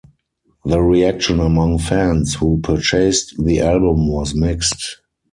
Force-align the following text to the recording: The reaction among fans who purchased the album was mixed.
The 0.65 0.81
reaction 0.81 1.39
among 1.39 1.77
fans 1.77 2.33
who 2.33 2.59
purchased 2.59 3.35
the 3.37 3.59
album 3.59 4.07
was 4.07 4.33
mixed. 4.33 4.99